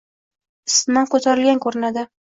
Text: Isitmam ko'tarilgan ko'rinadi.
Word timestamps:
Isitmam 0.71 1.11
ko'tarilgan 1.15 1.65
ko'rinadi. 1.67 2.09